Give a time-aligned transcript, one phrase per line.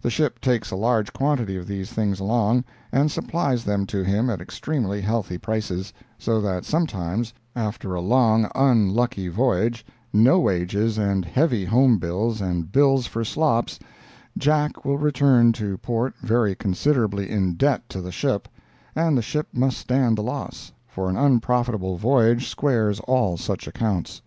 [0.00, 4.30] The ship takes a large quantity of these things along, and supplies them to him
[4.30, 11.24] at extremely healthy prices, so that sometimes, after a long, unlucky voyage, no wages and
[11.24, 13.80] heavy home bills and bills for "slops,"
[14.38, 18.46] Jack will return to port very considerably in debt to the ship,
[18.94, 24.22] and the ship must stand the loss, for an unprofitable voyage squares all such accounts.